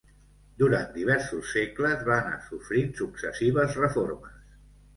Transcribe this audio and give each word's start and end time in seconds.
Durant 0.61 0.87
diversos 0.95 1.51
segles 1.59 2.03
va 2.09 2.17
anar 2.23 2.41
sofrint 2.49 2.91
successives 3.05 3.81
reformes. 3.85 4.45